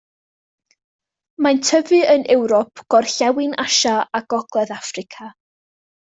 [1.47, 5.29] Mae'n tyfu yn Ewrop, gorllewin Asia a gogledd Affrica.